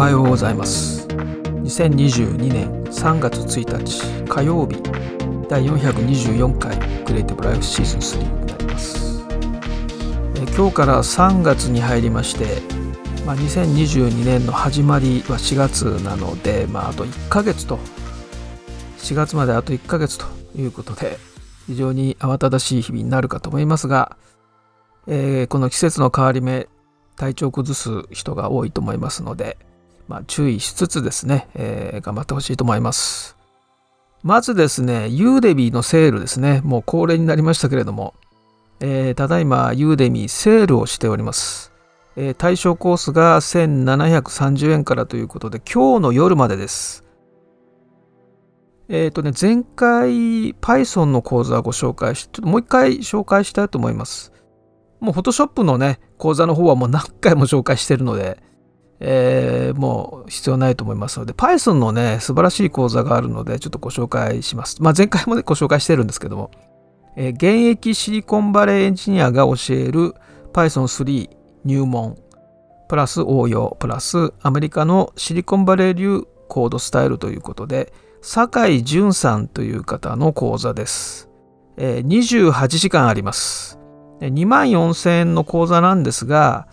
[0.00, 1.06] はようございます。
[1.08, 4.82] 2022年3月1日火曜日
[5.46, 6.74] 第424回
[7.04, 9.26] クリエイティブライフシーズン3になります。
[10.36, 12.62] え今日から3月に入りまして、
[13.26, 17.78] まあ、2022年の始まりは4月なので、まあ、あと1ヶ月と
[19.00, 20.24] 4月まであと1ヶ月と
[20.56, 21.18] いうことで
[21.66, 24.16] 非常に慌ただしい日々になるかと思いますが、
[25.06, 26.70] えー、この季節の変わり目
[27.16, 29.58] 体調を崩す人が多いと思いますので、
[30.10, 33.36] まあ、注意しつつですね、えー、頑張ってほしいと思います。
[34.24, 38.14] まずですね、ユーデミーのセールですね、もう恒例になりましたけれども、
[38.80, 41.72] えー、ただいまユーデミーセールをしております。
[42.16, 47.04] えー、対象コースが1730円からということで、今日の夜までです。
[48.88, 54.32] えっ、とね、前回 Python の講座をご紹介して、ちょっともう一回紹介したいと思います。
[54.98, 58.42] もう Photoshop のね、講座の方はもう何回も紹介してるので、
[59.02, 64.82] えー、もう必要ないと思いますので、Python のね、素晴らしい講座があるので、ちょっとご紹介します。
[64.82, 66.50] まあ、前回もね、ご紹介してるんですけども、
[67.16, 70.14] えー、現役シリコンバレーエンジニアが教える
[70.52, 71.30] Python3
[71.64, 72.16] 入門、
[72.88, 81.30] プラス応用、プラスアメリカのシリコンバレー流コードスタイルということで、酒井淳さんという方の講座です。
[81.78, 83.78] えー、28時間あります。
[84.20, 86.68] 2万4000円の講座なんですが、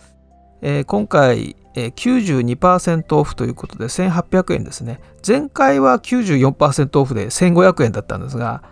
[0.60, 5.00] えー、今回、92%オフということで1800円ですね。
[5.26, 8.62] 前回は94%オフで1500円だったんですが、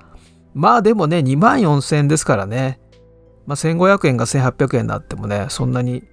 [0.55, 2.81] まあでもね、2万4000円ですからね、
[3.47, 6.05] まあ、1500円が1800円になってもね、そんなに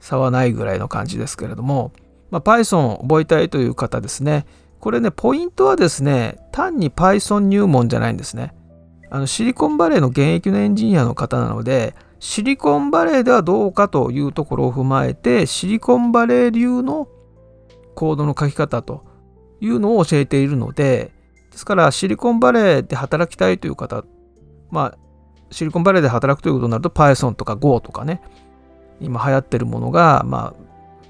[0.00, 1.92] 差はないぐらいの感じですけれども、
[2.30, 4.46] まあ、Python を覚えたいという方ですね、
[4.80, 8.54] これね、ポイントはですね、単に Python 入門じゃないんですね。
[9.10, 17.08] あのシリコンバレーの現役のエンジニアの方なので、シリコンバレーではどうかというところを踏まえて、シリコンバレー流の
[17.94, 19.04] コードの書き方と
[19.60, 21.12] いうのを教えているので、
[21.50, 24.04] ですからシリコンバレーで働きたいという方、
[24.70, 24.98] まあ、
[25.50, 28.20] シリコンバレーで働くということになると Python とか Go とかね、
[29.00, 30.54] 今流行ってるものが、まあ、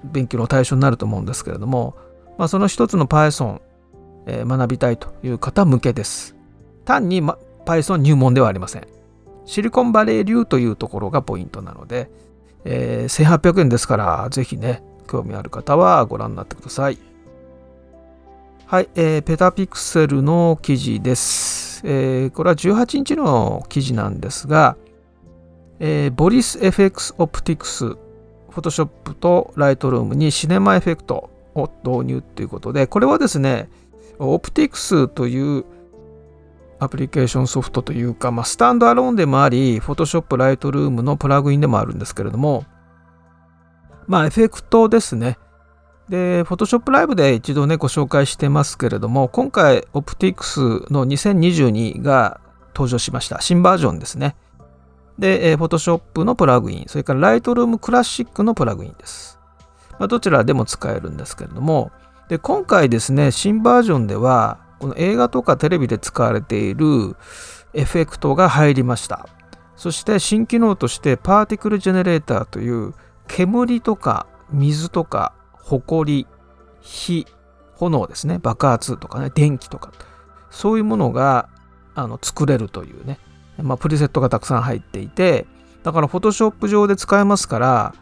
[0.05, 1.97] 勉強の対象になると思うんですけれども、
[2.39, 3.61] まあ、その一つの Python、
[4.27, 6.37] えー、学びたいという方向けです。
[6.85, 9.00] 単に、ま、Python 入門ではありません。
[9.51, 12.09] シリコンバレー流というところがポイントなので、
[12.65, 16.99] えー、1800円ですから、ぜひね、興味ある方はご覧になってください。
[18.67, 21.83] はい、えー、ペタピクセルの記事です。
[21.85, 24.77] えー、これは18日の記事なんですが、
[25.81, 33.69] えー、ボリス FX オプティクス、フォトショップとライトルームにシネマエフェクトを導入ということで、これはですね、
[34.21, 35.65] オプティクスという
[36.81, 42.65] アプリケーションソフトというか、まあ、スタンドアローンでもあり、Photoshop Lightroom のプラグインでもあるんですけれども、
[44.07, 45.39] まあ、エフェクトですね。
[46.09, 52.41] で、Photoshop Live で一度ね、ご紹介してますけれども、今回、Optics の2022が
[52.75, 53.41] 登場しました。
[53.41, 54.35] 新バージョンですね。
[55.19, 59.39] で、Photoshop のプラグイン、それから Lightroom Classic のプラグインです。
[59.99, 61.93] まあ、どちらでも使えるんですけれども、
[62.31, 67.17] で今回ですね、新バージョンでは、この映画とかテレビで使われている
[67.75, 69.29] エフェクトが入りました。
[69.77, 72.95] そして新機能としてパーティクルジェネレーターという
[73.29, 76.27] 煙とか水とか埃、
[76.81, 77.27] 火、
[77.77, 79.93] 炎ですね、爆発とかね、電気とか、
[80.51, 81.49] そういうものが
[81.95, 83.19] あの作れるというね、
[83.63, 85.47] まあ、プリセットがたくさん入っていて、
[85.83, 87.95] だから Photoshop 上で使えますから、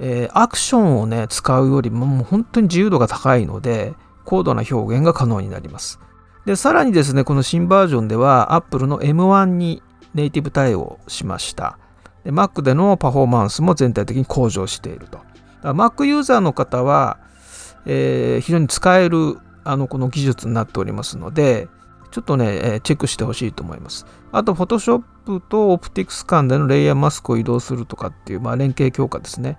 [0.00, 3.94] えー、アクションをね、使うよりももう本当に自由度が高いので、
[4.24, 6.00] 高度な表現が可能になります。
[6.44, 9.82] で、さらにですね、この新バージョンでは Apple の M1 に
[10.14, 11.78] ネイティブ対応しました。
[12.24, 15.20] で Mac でのパフォーマンスも全体的に向上していると。
[15.62, 17.18] Mac ユーザーの方は、
[17.86, 21.68] えー、非常に使えるあのこの技術になっておりますので、
[22.10, 24.06] ちょっとね、チェックしてほしいと思います。
[24.32, 29.58] あと、Photoshop と Optics 間でのレイヤーマスクを移動するとかっていう、まあ、連携強化ですね。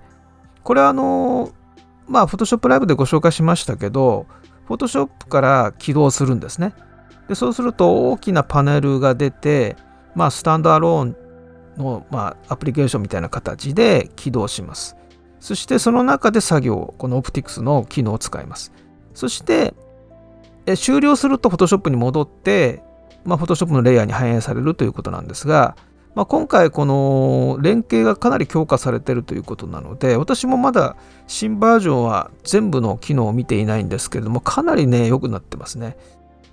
[0.62, 1.52] これはあの、
[2.06, 4.26] まあ、Photoshop Live でご紹介しましたけど、
[4.68, 6.74] Photoshop から起動するんですね。
[7.28, 9.76] でそうすると大きなパネルが出て、
[10.14, 11.16] まあ、スタンドアローン
[11.76, 14.96] の、まあ、アプリケーションみたいな形で起動します。
[15.40, 18.72] そしてその中で作業、この Optics の機能を使います。
[19.14, 19.74] そして
[20.66, 22.82] え終了すると Photoshop に戻って、
[23.24, 25.76] まあ、Photoshop のレイヤーに反映されるということなんですが、
[26.14, 30.96] まあ、今回この連携がかなり強化されてるということなので私もまだ
[31.26, 35.96] 新バージョンは全部の機能を見ていないんですけれどもかなりね良くなってますね。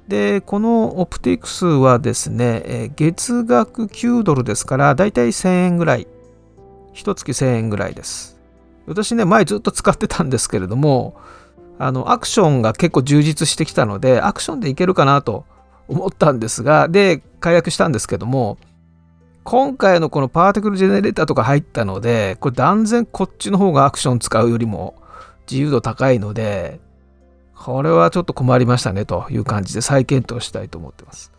[0.07, 6.07] でこのオプティクスはですね月額9ドルですからだいたい1000円ぐらい。
[6.93, 8.39] 1月1000円ぐらいです。
[8.87, 11.15] 私ね前ずっと使ってたんですけれども
[11.77, 15.45] あのアクションが結構充実してきたのでアクションでいけるかなと
[15.87, 18.57] 思ったんですがで解約したんですけども
[19.43, 24.95] 今回のこのパーティクルジェネレーターとか入ったのでこれ断然こっちの方がアクション使うよりも
[25.49, 26.79] 自由度高いので
[27.55, 31.31] これはちょっと困りましたねという感じで再検討したいと思ってます。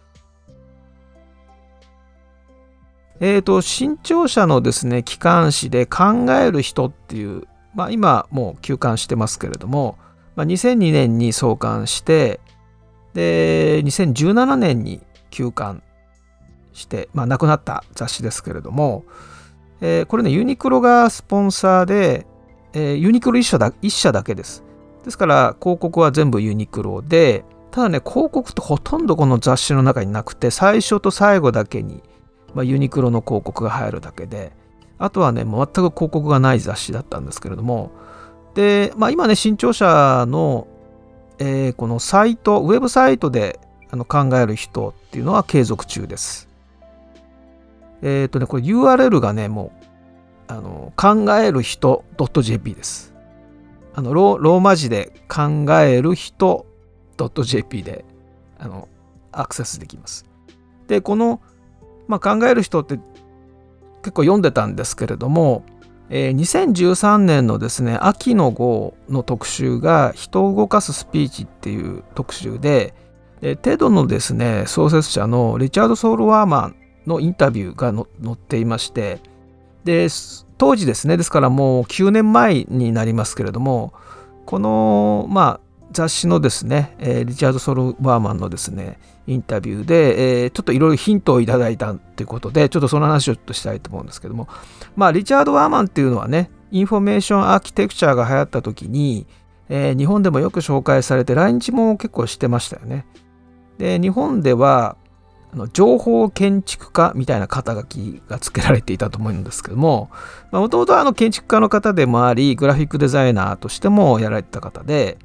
[3.20, 7.44] えっ、ー、と、新潮社のですね、機関誌で考える人っていう、
[7.74, 9.96] まあ今もう休刊してますけれども、
[10.34, 12.40] まあ、2002年に創刊して、
[13.14, 15.82] で、2017年に休刊
[16.72, 19.04] して、まあ亡くなった雑誌ですけれども、
[19.80, 22.26] えー、これね、ユニクロがスポンサーで、
[22.72, 24.64] えー、ユニクロ一社だ一社だけです。
[25.04, 32.02] ですから広告は全部ユニクロで、ただね、広告ってほとんどこの雑誌の中になくて、最初と最後だけに
[32.54, 34.52] まあ、ユニクロの広告が入るだけで、
[34.98, 37.90] あとはね、全く広告がない雑誌だったんですけれども、
[38.54, 40.68] で、まあ、今ね、新潮社の、
[41.38, 43.58] えー、このサイト、ウェブサイトで
[43.90, 46.48] あの考える人っていうのは継続中です。
[48.02, 49.86] えっ、ー、とね、これ URL がね、もう、
[50.48, 52.04] あの考える人
[52.42, 53.14] .jp です。
[53.94, 56.66] あのローマ字で考える人
[57.16, 58.04] .jp で
[58.58, 58.88] あの
[59.32, 60.26] アクセスできます。
[60.88, 61.40] で、この
[62.08, 62.98] まあ、考える人って
[64.02, 65.64] 結構読んでたんですけれども、
[66.10, 72.94] えー、2013年のですね秋の号の特集が「人を動かすスピーチ」っていう特集で、
[73.40, 76.76] えー、テドのですね創設者のリチャード・ソウル・ワーマン
[77.06, 79.20] のインタビューが載っていまして
[79.84, 80.08] で
[80.58, 83.92] 当時ですねですからもう9年前になりますけれども
[84.46, 94.48] このまあ雑誌のですね、えー、リチャード・ソール・ワーマンのですねインタビューで、えー、ちょっといろいろヒントをいただいたということでちょっとその話をちょっとしたいと思うんですけども
[94.96, 99.26] まあリチャード・ワーマンっていうのはね information architecture が流行った時に、
[99.68, 103.06] えー、日本でもよく紹介されて来日も結構してましたよね。
[103.78, 104.96] で日本では
[105.52, 110.10] あの情報建築家みたいな肩書きが付けられていたと思うんですけども
[110.50, 115.18] もともと建築家の方でもありグラフィックデザイナーとしてもやられてた方で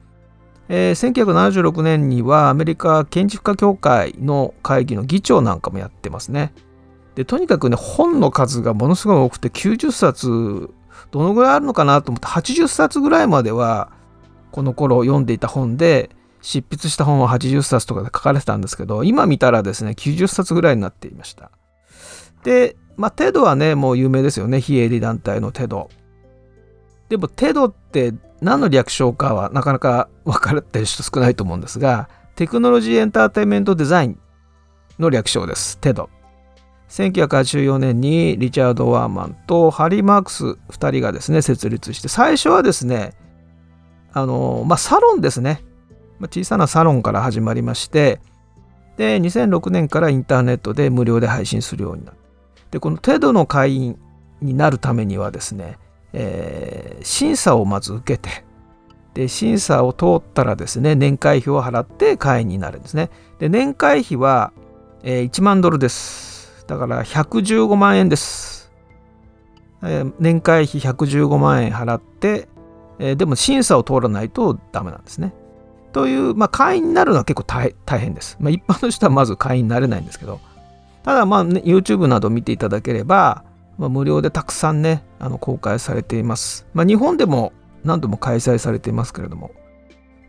[0.69, 6.53] えー、1976年にはアメリカ建築家協会の会議の議長なんかもやってますね。
[7.15, 10.69] でとにかくね本の数がものすごい多くて90冊
[11.09, 13.91] どのぐらいあるのかなと思って80冊ぐらいまでは
[14.51, 16.11] この頃読んでいた本で
[16.47, 21.51] 執筆した本は80冊とかで書かれてたんですけど今見たらですね90冊ぐらいになっていました。
[22.43, 25.89] でまあテドはねもう有名ですよね非営利団体のテド。
[27.09, 34.19] でもテドって何の略称かはなかなか分かってる人少ないと思うんですが、テクノロジーエンターテインメントデザイン
[34.99, 35.77] の略称です。
[35.79, 36.09] テド。
[36.89, 43.13] 1984年にリチャード・ワーマンとハリー・マークス2人がですね、設立して、最初はですね、
[44.13, 45.63] あの、まあ、サロンですね。
[46.25, 48.19] 小さなサロンから始まりまして、
[48.97, 52.19] で、2006年からインターネットで無料で配信するようになった。
[52.71, 53.99] で、このテドの会員
[54.41, 55.77] になるためにはですね、
[56.13, 58.43] えー、審査をまず受けて
[59.13, 63.09] で審査を通ったらですね年会費を払って会員になるんですね。
[63.39, 64.53] で年会費は、
[65.03, 66.65] えー、1万ドルです。
[66.67, 68.73] だから115万円です、
[69.81, 72.49] えー、年会費115万円払って、
[72.99, 75.33] えー、でも審査を通らないとダメなんですね。
[75.93, 80.39] という、まあ、会員になるのは結構大変です、まあ、一般の人はまず会員になれないんですけど
[81.03, 83.43] ただまあ、ね、YouTube など見ていただければ
[83.77, 86.65] まあ、無料でたくさんね、あの公開されています。
[86.73, 87.53] まあ、日本でも
[87.83, 89.51] 何度も開催されていますけれども。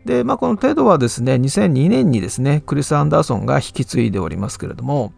[0.05, 5.13] で、まあ、このテドはですね、2002年にですね、クリス・アンダーソンが引き継いでおりますけれども、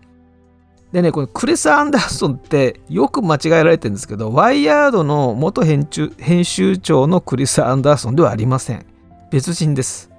[0.91, 8.85] でね、このクリス・アンダーソンってよく間違えられてるんですけど、ワイヤードの元編編集長のクリス・アンダーソンではありません。
[9.29, 10.10] 別人です。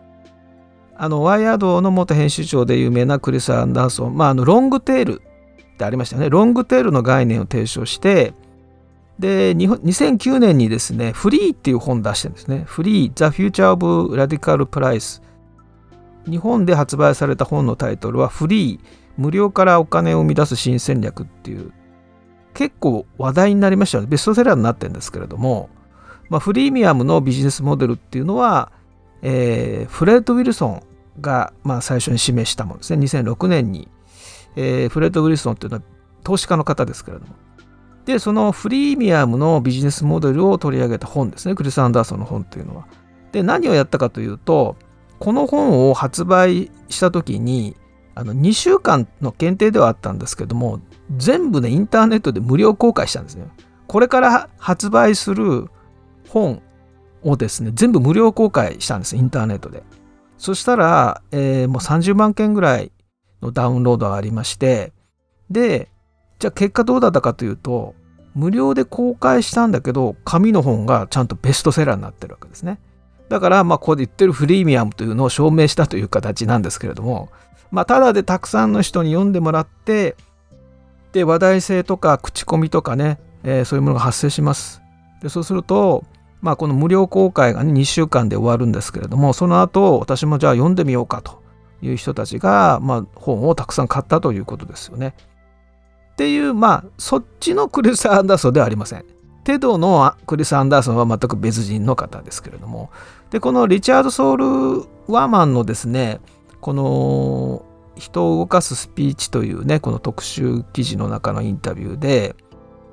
[1.02, 6.30] あの、ワイヤードの元編集長で有名なクリス・アンダーソン、まあ、あのロングテールってありましたよね。
[6.30, 8.34] ロングテールの概念を提唱して、
[9.18, 12.62] で、2009年にですね、フリーっていう本出してるんですね。
[12.68, 15.20] フリー、The Future of Radical Price。
[16.30, 18.80] 日本で発売された本のタイトルは、フリー、
[19.18, 21.72] 無料からお金を生み出す新戦略っていう、
[22.54, 24.08] 結構話題になりましたよね。
[24.08, 25.68] ベストセラーになってるんですけれども、
[26.28, 28.70] まあ、フリーミアムのビジネスモデルっていうのは、
[29.22, 30.82] えー、フレッド・ウィルソン
[31.20, 33.04] が、まあ、最初に示したものですね。
[33.04, 33.88] 2006年に
[34.56, 35.82] えー、フレッド・ウィルソンというのは
[36.24, 37.34] 投資家の方ですけれども。
[38.04, 42.86] で、そのフリーミアムのビジネスモデルを取り上げた本ですね、クリス・アンダーソンの本というのは。
[43.30, 44.76] で、何をやったかというと、
[45.18, 47.76] この本を発売した時に、
[48.14, 50.80] あの2週間の限定ではあったんですけども、
[51.16, 53.46] 全部ね、インターネットで無料公開したんですね。
[53.86, 55.70] これから発売する
[56.28, 56.60] 本
[57.22, 59.82] をですね全部無料公開したんですインターネットで
[60.42, 62.90] そしたら、えー、もう30万件ぐらい
[63.42, 64.92] のダウンロードがありまして
[65.50, 65.88] で
[66.40, 67.94] じゃあ結果どうだったかというと
[68.34, 72.80] 無料で公開したんだけど紙の本がちゃんとベストセラーになってるわけですね。
[73.28, 77.30] だからまあここで言ってるフリーミアムというのを証明したという形なんですけれども
[77.70, 80.16] まあただでたくさんの人に読んでもらって
[81.12, 84.82] で話題性とか口コミとかね、えー、そういうものが発生します。
[85.22, 86.02] でそうすると
[86.42, 91.40] まあ、この無料公開がね2週間で終わるんですけれどもその後私もじゃあ読んでみようかと
[91.80, 95.14] いう人たちが、まあ、本をたくさん買ったということですよね。
[96.12, 99.04] っていうまあそっちのクリス・アンダーソンではありません。
[99.44, 102.90] テドのクリス・アンダーソンは全く別人の方ですけれども
[103.30, 104.44] でこのリチャード・ソウル・
[105.08, 106.20] ワーマンのですね
[106.60, 107.64] この
[107.96, 112.36] 人を動かすスピーチというねこの特集記事の中のインタビューで、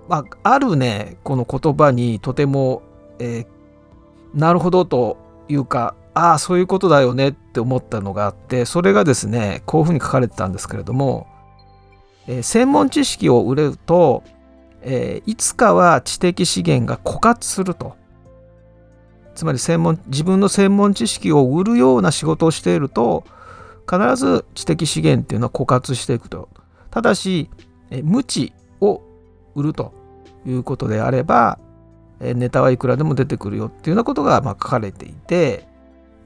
[0.07, 2.81] まあ、あるねこの言葉にとても
[3.19, 3.47] えー、
[4.33, 11.27] なるほどというかああそういうことだよねって思ったのがあってそれがですねこういうふうに書かれてたんですけれども、
[12.27, 14.23] えー、専門知識を売れると、
[14.81, 17.97] えー、いつかは知的資源が枯渇すると。
[19.35, 23.23] つまり専門自分の専門知識を売るような仕事をしていると
[23.89, 26.49] 必ず知的資源っていうのは枯渇していくと。
[26.91, 27.49] ただし、
[27.89, 29.01] え無知を
[29.55, 29.93] 売ると
[30.45, 31.57] いうことであれば
[32.19, 35.67] ネタはいくらでも出てくるよっていうようなことがま書かれていて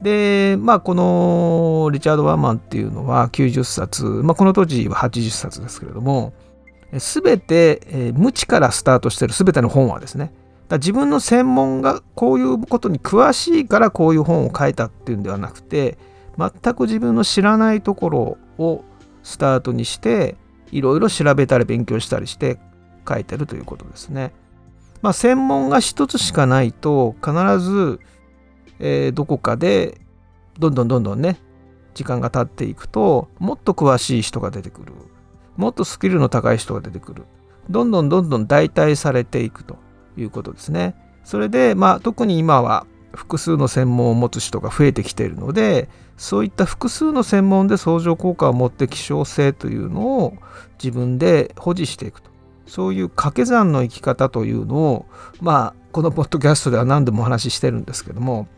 [0.02, 6.32] でまあこのリチャード・ワーマンっていうのは90冊、まあ、この当時は80冊ですけれども
[6.92, 10.32] 全て、え無知からスタートしてる全ての本はですね
[10.68, 15.98] だ自分の専門がこういうことに詳しいからこういう本を書いたっていうんではなくて
[16.38, 18.84] 全く自分の知らないところを
[19.22, 20.36] スタートにして
[20.70, 22.58] いろいろ調べたり勉強したりして
[23.08, 24.32] 書いてるということですね。
[25.04, 28.00] まあ、専門が一つしかないと必ず、
[28.78, 30.00] えー、どこかで
[30.58, 31.36] どんどんどんどんね
[31.92, 34.94] 時間が経っていくともっと詳しい人が出てくる。
[35.58, 37.24] もっとスキルの高い人が出てくる。
[37.68, 39.76] どんどんどんどん代替されていくと
[40.16, 40.94] いうことですね。
[41.22, 50.34] それで、まあ、特に今は複数の専門を持つ人が増えてきているのでそういった複数の専門で相乗効果を持って希少性というのを
[50.82, 52.33] 自分で保持していくと。
[52.66, 55.06] そういう掛け算の生き方というのを
[55.40, 58.48] まあこのポッドキャストでは何度もお話ししてるんですけども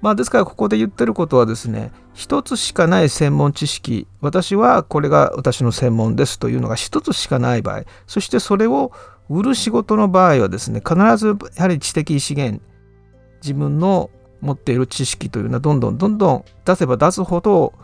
[0.00, 8.92] まあですからここで言ってることはですね一つしかない専門知識私はこれが私の専門ですというのが一つしかない場合そしてそれを
[9.28, 12.62] 売る仕事の場合はですね必ずやはり知的資源
[13.42, 17.74] 自分の持っている知識というのはどんどんどんどん出せば出すほど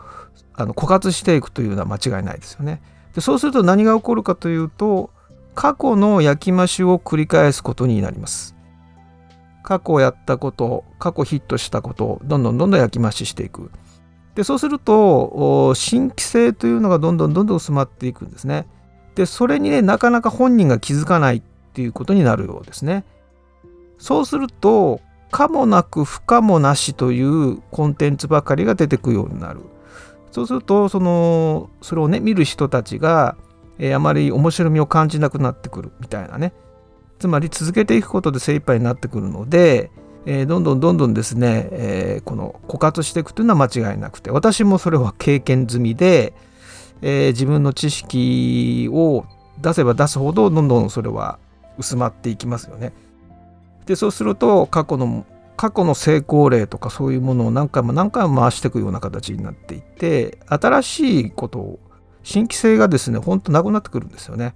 [0.53, 2.81] あの枯渇していくというのは間違いないですよね。
[3.13, 5.11] でそうすると何が起こるかというと
[5.57, 8.55] 過去の焼き増しを繰り返すことになります。
[9.63, 13.71] 過去やったこと、過去ヒットしたことをどんどんどんどん焼き増ししていく。
[14.35, 18.67] で、そうすると、新規性というのがどんどんどんどん薄まっていくんですね。
[19.15, 21.41] で、それにね、なかなか本人が気づかないっ
[21.73, 23.03] ていうことになるようですね。
[23.97, 29.61] そうすると、可もなく不可もなしというコンテンツばかりが出てくるようになる。
[30.29, 33.35] そうすると、その、それをね、見る人たちが、
[33.79, 36.53] えー、あまり面白みを感じなくなってくるみたいなね
[37.19, 39.91] つまり続けていくことで精一杯になってくるので、
[40.25, 46.33] えー、どんどんどんどんですね、えー、この枯渇していくというのは間違いなくて私もそれは経験済みで、
[47.01, 49.25] えー、自分の知識を
[49.61, 51.39] 出せば出すほどどんどんそれは
[51.77, 52.93] 薄まっていきますよね。
[53.85, 61.79] でそうすると過去の過去の成功例とかそういうものを何回も何回も回していくような形になっていって新しいことを
[62.27, 64.53] 新規性がですね、ほんとなくなってくるんですよね。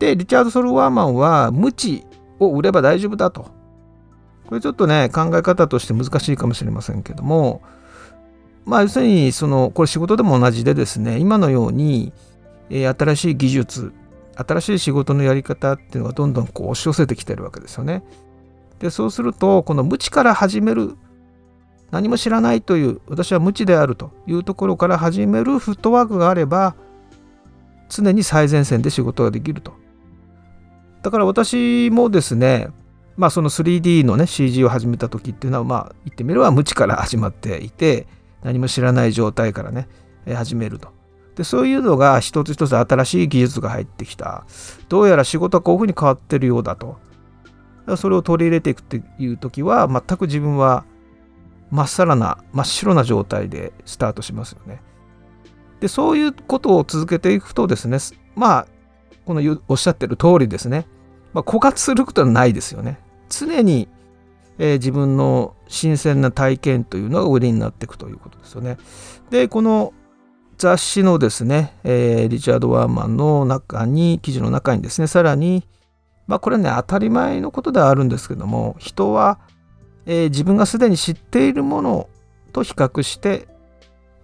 [0.00, 2.04] で、リチャード・ソルワーマンは無知
[2.40, 3.52] を売れば大丈夫だと。
[4.48, 7.62] これちょっとね、考え方として難しいかもしれませんけども、
[8.64, 12.12] まあ要するに、その、これ仕事でも同じでですね、今のように、
[12.70, 13.92] えー、新しい技術、
[14.34, 18.02] 新しい仕事のやり方っていうのがどんどんこう押し寄せてきてるわけですよね。
[18.80, 20.96] で、そうすると、この無知から始める
[21.92, 26.74] 何も知らないという私は無知であるというところから始めるフットワークがあれば
[27.90, 29.74] 常に最前線で仕事ができると。
[31.02, 32.68] だから私もですね
[33.16, 38.06] まあその 3D のね CG を始めた時っていうのはまあ言ってみれば無知から始まっていて
[38.42, 39.86] 何も知らない状態からね
[40.26, 40.88] 始めると。
[41.36, 44.46] でそういうのが一つ一つ新しい技術が入ってきた。
[44.88, 46.96] どうやら仕事はこういうふうに変わってるようだと。
[47.96, 50.84] それを取り入れていくっていう時は全く自分は
[51.72, 54.80] まっさらな真っ白な状態でスタートしますよね。
[55.80, 57.98] でそういうことを続けていくとですね
[58.36, 58.66] まあ
[59.26, 60.86] このおっしゃってる通りですね、
[61.32, 63.00] まあ、枯渇することはないですよね。
[63.28, 63.88] 常に
[64.58, 68.76] えー、自分の新鮮な体験というのが売りになっていくということですよね。
[69.30, 69.92] でこの
[70.58, 75.66] 雑誌のですね、えー、リチャード・ワーマンの中に記事の中にですねさらに
[76.26, 79.40] まあこれはね当たり前のことではあるんですけども人は、
[80.06, 82.08] えー、自分がすでに知っているもの
[82.52, 83.46] と比較して、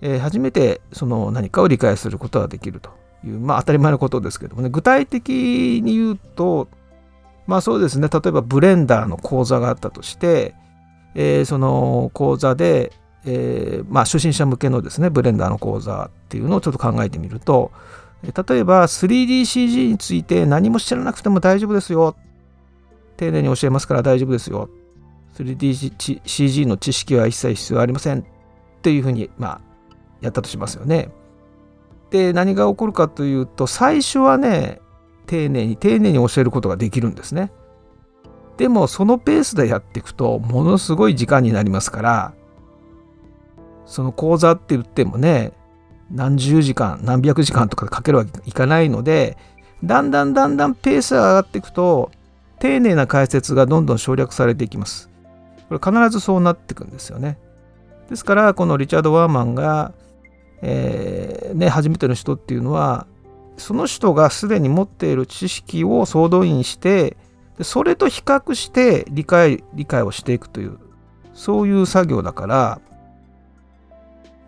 [0.00, 2.90] えー、初めてその何かを理解することができると
[3.24, 4.68] いう、まあ、当たり前のことですけどもね。
[4.68, 6.68] 具体的に言うと
[7.48, 8.08] まあそうですね。
[8.08, 10.54] 例えばブレンダーの講座があったとして、
[11.14, 12.92] えー、その講座で、
[13.24, 17.72] えー、まあ初心者向けのですねブレンダーの講座っていうのをちょっと考えてみると
[18.22, 22.16] 例えば 3DCG について何も知らなくても大丈夫ですよ。
[23.16, 24.68] 丁寧に教えますから大丈夫ですよ。
[25.44, 28.24] 3DCG の知識は一切必要ありませんっ
[28.82, 29.60] ていうふうにまあ
[30.20, 31.10] やったとしますよね。
[32.10, 34.80] で何が起こるかというと最初はね
[35.26, 37.52] 丁寧に丁寧に教えることができるんですね。
[38.56, 42.34] でもそのペースでやっていくとものすごい時間になりますから
[43.86, 45.52] その講座って言ってもね
[46.10, 49.36] 何十時間何百時間とかかけるわけいかないので
[49.84, 52.10] だんだんだんだんペースが上がっていくと
[52.58, 55.08] 丁寧な解説がどんどん省略されていきます。
[55.68, 57.38] これ必ずそうなっていくんですよね。
[58.08, 59.92] ですからこのリチャード・ワーマンが、
[60.62, 63.06] えー、ね、初めての人っていうのは
[63.58, 67.16] その人がすでに持っている知識を総動員して
[67.60, 70.78] それと比較して理解理解をしていくという
[71.34, 72.80] そういう作業だから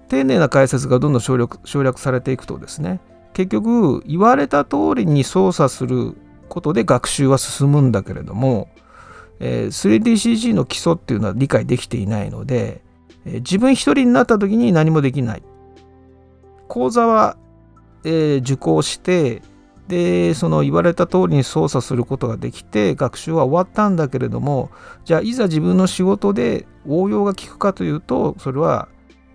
[0.08, 3.00] 丁寧な解説がどんどん省略省略されていくとですね
[3.32, 6.16] 結局言われた通りに操作する
[6.48, 8.68] ことで学習は進むんだけれども、
[9.40, 12.82] え、3DCG の基礎っていうのは理解できていないので、
[13.24, 15.42] え、自分一人になった時に何もできない。
[16.68, 17.36] 講座は
[18.04, 19.42] え、受講して
[19.88, 24.70] でその言われた通りに操作することができて学習は終わったんだけれども
[25.04, 28.88] じゃあいざ自分の仕事で応用が効くかというとそれは、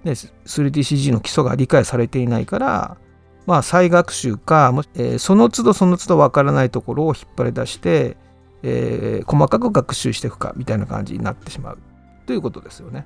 [0.06, 2.98] ね、3DCG の基礎が理解されていないから
[3.46, 8.18] まあ再学習か、えー、その都度その都度わからないところを引っ張り出して、
[8.64, 11.78] えー、細かく学習していくかみたいな感じになってしまう
[12.26, 13.06] ということですよね。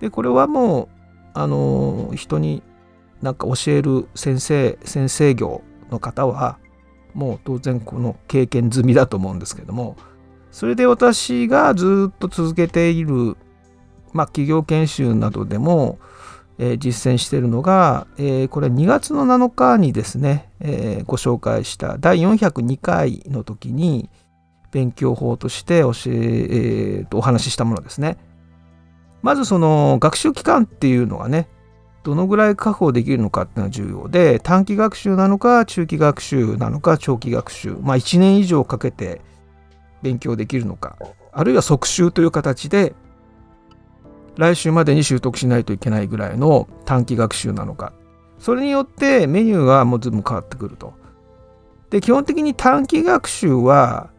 [0.00, 0.88] でこれはもう
[1.34, 2.62] あの人に
[3.22, 6.58] なんか教える先生先生業の方は
[7.14, 9.96] もう当然この経験済みだと思うんですけども
[10.50, 13.36] それで私がずっと続けている、
[14.12, 15.98] まあ、企業研修などでも、
[16.58, 24.10] えー、実践しているのが、えー、これ2月の7日にですね、えー、ご紹介した第402回の時に
[24.70, 28.18] 勉強法として教ええー、とお話ししたものですね。
[29.22, 31.48] まずその学習期間っていうのがね
[32.04, 39.20] どのぐらい確保できるのかっていうのは重要で短期学習なのか中期学習なのか長期学習まあ1年以上かけて
[40.02, 40.96] 勉強できるのか
[41.32, 42.94] あるいは即習という形で
[44.36, 47.92] 来週までに習得しないといけないぐらいの短期学習なのか
[48.38, 50.94] それによってメニューがもうずいぶん変わってくると。
[51.90, 54.10] で基本的に短期学習は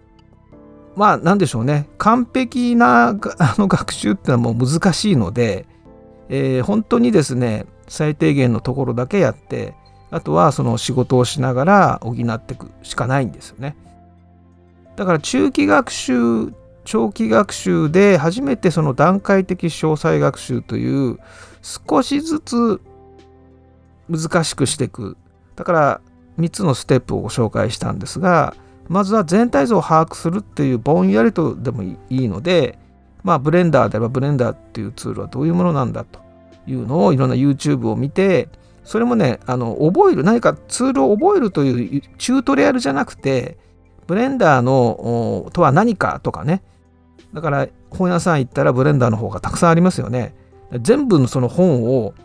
[1.00, 5.66] まあ何でしょうね完璧なあの学習っていうのはもう難しいので、
[6.28, 9.76] えー、本当にですね最低限のところだけやって
[10.12, 13.78] あとはその仕事をしながら補っていくしかないんですよね。
[14.98, 21.18] だから中期学習長期学習で初めてその段階的詳細学習という
[21.62, 22.82] 少しずつ
[24.10, 25.16] 難しくしていく
[25.56, 26.02] だから
[26.40, 28.54] 3つのステップをご紹介したんですが
[28.90, 32.78] まずは全体像を把握するっていうぼんやりとでもいいので
[33.24, 36.20] まあブレンダーであればブレンダーっていうツールはどういうものなんだと
[36.68, 38.50] いうのをいろんな YouTube を見て
[38.84, 43.58] それもねあの覚える何かツールを覚えるというチュートリアルじゃなくて
[44.08, 46.64] ブレンダーのとは何かとかね。
[47.32, 50.34] だから本屋さん行ったらブレンダーの本がたくさんありますよね。
[50.82, 52.16] 全部のその本を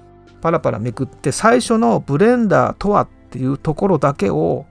[0.41, 4.65] パラパラめくって最初のブレンダーとはっていうところだけを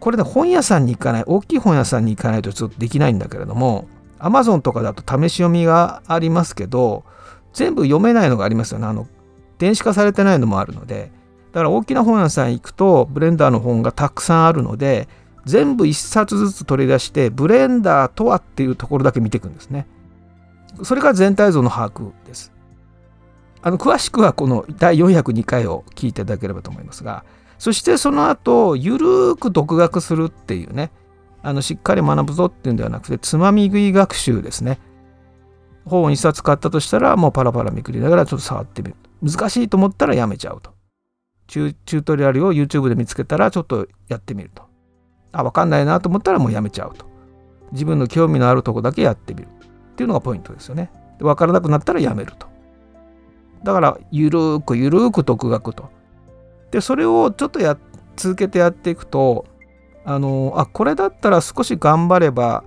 [0.00, 7.04] これね本屋さんに行かない大きい本屋さんに行かないとちょっとできないんだけれども Amazon とかだと試し読みがありますけど
[7.52, 8.86] 全部読めないのがありますよね。
[8.86, 9.06] あの
[9.58, 11.10] 電子化されてないのもあるので。
[11.52, 15.08] だから大きな本屋さん行くとブレンダーの本がたくさんあるので
[15.44, 19.86] 全部1冊ずつ取り出してブレンダーとはっていうところだけ見ていくんですね。
[20.82, 22.52] それが全体像の把握です。
[23.62, 27.24] あの詳しくはこの第402回を聞いていただければと思いますが
[27.58, 30.90] そしてその後ゆるーく独学するっていうね。
[31.40, 34.80] あのしっかり学ぶぞっていうんではなくてつまみ食い学習ですね。
[35.84, 38.96] 本を1冊買ったとしたらもうパラパラめくりながらちょっと触ってみる。
[39.22, 40.72] 難しいと思ったらやめちゃうと。
[41.46, 44.64] チュートリアルを YouTube で見つけたらちょっとやってみると。
[45.32, 47.06] あ分かんないなと思ったらもうやめちゃうと。
[47.72, 49.48] 自分の興味のあるとこだけやってみる。
[49.92, 50.90] っていうのがポイントですよね。
[51.18, 52.46] 分からなくなったらやめると。
[53.64, 55.90] だからゆるーくゆるーく独学と。
[56.70, 57.78] でそれをちょっとや
[58.16, 59.46] 続けてやっていくと
[60.04, 62.64] あのあこれだったら少し頑張れば、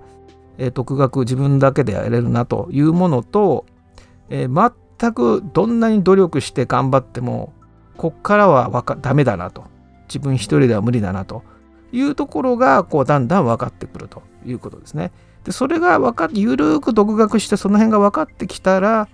[0.58, 3.66] えー、独学自分だけでやれるなというものと、
[4.30, 7.52] えー、全くどんなに努力して頑張っても
[7.96, 9.64] こっからはわかダメだなと
[10.08, 11.42] 自分一人では無理だなと
[11.92, 15.12] いうところがこうだんだん分かってくるということですね。
[15.44, 19.08] でそれが分かってゆるーく独学してその辺が分かってきたら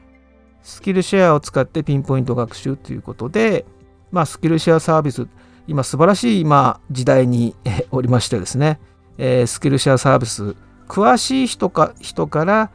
[0.62, 3.64] スキルシェアを使ってピンポイント学習ということで、
[4.10, 5.26] まあ、スキルシェアサービス
[5.66, 7.54] 今素晴らしい今時代に
[7.90, 8.80] おりましてですね、
[9.18, 10.56] えー、スキルシェアサービス
[10.88, 12.70] 詳しい人か人から、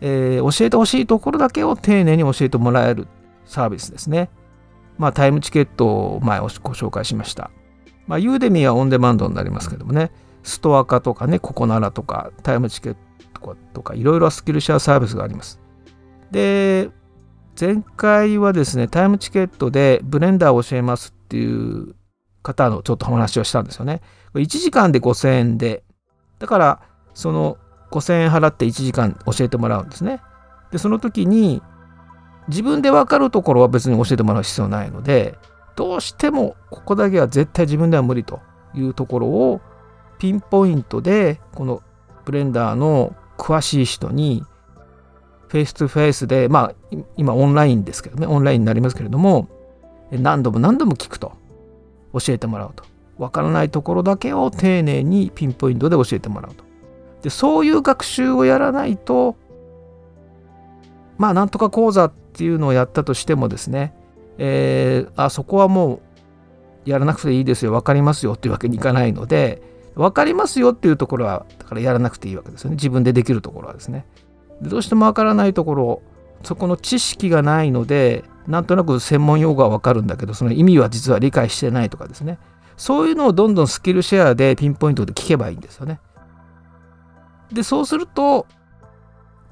[0.00, 3.06] えー、教えてほしいところだけを丁寧に教えてもらえる
[3.44, 4.30] サービスですね。
[4.96, 7.50] まあ、タイムチケットを前をご紹介しました。
[8.06, 10.10] まあ、ユーデミはオンデマンドになりますけどもね、
[10.42, 12.96] ストア化とかね、ココナラとか、タイムチケッ
[13.40, 15.60] トとか、いろいろスキルシェアサービスがあります。
[16.30, 16.90] で、
[17.60, 21.94] 前回はですね、タイムチケットでブレンダーを教えますっていう
[22.42, 24.00] 方のちょっとお話をしたんですよね。
[24.32, 25.82] 1時間で5000円で、
[26.38, 26.80] だから
[27.12, 27.58] その
[27.90, 30.22] 5000円払って1時間教えてもらうんですね。
[30.70, 31.62] で、その時に
[32.48, 35.36] 自分で分かるところは別に教えてもらう必要ないので、
[35.76, 38.40] どうしてもここだけは絶対自分では無理と
[38.74, 39.60] いうところを
[40.18, 41.82] ピンポイントでこの
[42.24, 44.44] ブレンダーの詳しい人に
[45.50, 49.48] フェイス2フェイスでまあ今オンラインですけどねオンラインになりますけれども
[50.12, 51.32] 何度も何度も聞くと
[52.12, 52.84] 教えてもらうと。
[53.18, 56.64] わからないところだけを丁寧にピンポイントで教えてもらうと。
[57.22, 59.36] でそういう学習をやらないと
[61.18, 63.92] まあなんとか講座っていうのをやったとしてもですね
[64.38, 66.00] えー、あそこはも
[66.86, 69.60] うやらなくていいですよ分かりますよっていうわけにいかないので
[69.94, 72.76] 分かりますよっていうところはだからやらなくていいわけですよね。
[72.76, 74.06] 自分でできるところはですね。
[74.62, 76.02] どうしても分からないところ
[76.42, 82.38] そこの知識がないのでなんとなく専門用語は分かるんだけどその意味は実は理解してないとかですね。
[82.76, 86.00] そういうのをどんどんスキルシェアでピンポイントで聞けばいいんですよね。
[87.52, 88.46] でそうすると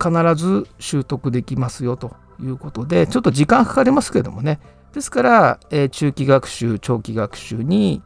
[0.03, 4.61] 必ず習得できますよということでちょっと時間かかりますけどもね。
[4.95, 8.03] ですから、えー、中期学習、長期学習に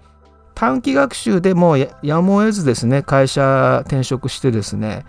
[0.54, 5.04] 短期学習でもやむを得ずですね、会社転職してですね、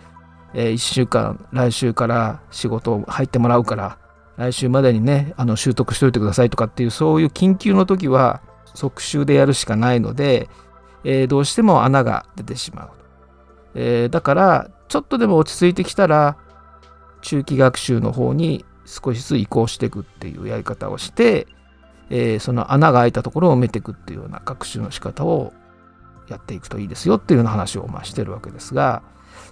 [0.53, 3.97] えー、1週間、来週から仕事入ってもらうから、
[4.37, 8.41] 来週までにね、あの習得しておいてくださいとかっていう、そういう緊急の時は
[8.73, 10.49] 即習でやるしかないので、
[11.03, 12.89] えー、どうしても穴が出てしまう。
[13.75, 16.37] えー、だから、ちょっとでも落ち着いてきたら、
[17.21, 21.47] 中期学習の方に少しずつ移行していくっていうやり方をして、
[22.09, 25.53] えー、その穴が開いたところを埋めていくっていうような学習の仕方を
[26.27, 29.03] やっていくといいですよっていうような話をまあしてるわけですが、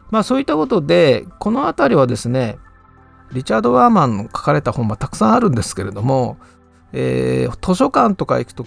[0.10, 2.58] まあそういったことで、この辺りはですね、
[3.32, 6.38] リチャード・ワーマンの書かれた本はたくさんあるんですけれども、
[6.92, 8.66] えー、図書館とか行くと、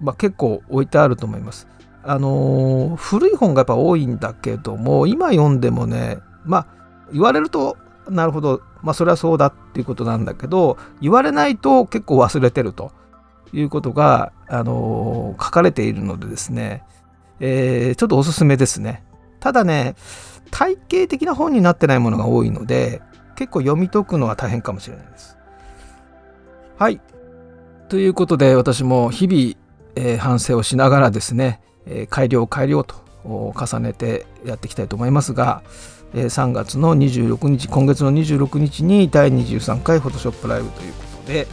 [0.00, 1.66] まあ、結構置いてあると思います。
[2.02, 6.66] あのー、古い本がやっぱ多いんだけども、今読んでもね、まあ
[7.12, 7.76] 言われると
[8.08, 12.92] なるほど、まあそれはそうだっていうことなんだけど、言われないと結構忘れてると
[13.52, 16.84] いうことが、あのー、書かれているのでですね、
[17.40, 19.04] えー、ちょっとおすすめですね。
[19.38, 19.94] ただね、
[20.50, 23.02] 体系的な本になってないものが多いので、
[23.36, 25.36] 結構読み解くのは大変かもしれないです。
[26.78, 27.00] はい。
[27.88, 29.54] ということで、私も日々、
[29.96, 35.62] えー、反省をしながらですね、えー、改良改良と重ねてやっていきたいと思いますが
[36.14, 41.46] え、3月の26日今月の26日に第23回フォトショップライブということで、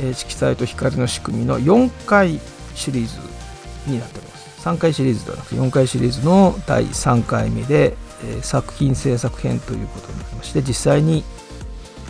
[0.00, 2.40] え色彩と光の仕組みの4回
[2.74, 3.18] シリーズ
[3.90, 7.96] になっております3回シリーズではなく4回シリーズの第3回目で、
[8.42, 11.24] 作品制作編ということになりまして実際に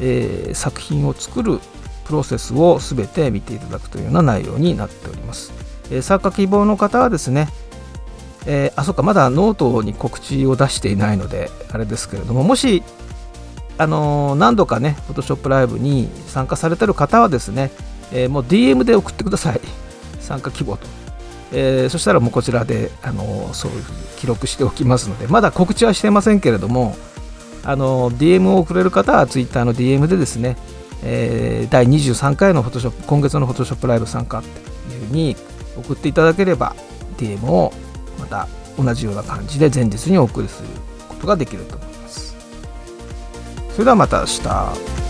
[0.01, 1.61] え、作品を作る
[2.05, 5.53] プロセスを全て見ていただくというような内容になっております、
[5.91, 7.49] え参加希望の方はですね
[8.45, 12.83] えー、あそっかまだノートに告知を出していないのであれですけれどももし
[13.79, 17.71] あの、何度かね Photoshop ライブに参加されてる方はですね、
[18.13, 19.61] え、もう DM で送ってください。
[20.21, 20.87] 参加希望と、
[21.53, 26.97] えー、そしたらもうこちらで、あのそういうふうに記録しておきますのでまだ告知はしてませんけれども
[27.65, 30.57] あの DM を送れる方は Twitter の DM でですね、
[31.03, 35.37] え第23回の Photoshop 今月の Photoshop ライブ参加っていうふうに
[35.77, 36.75] 送っていただければ
[37.19, 37.73] DM を
[38.19, 40.69] また同じような感じで前日にお送りする
[41.09, 42.37] ことができると思います。
[43.73, 45.02] それではまた明日。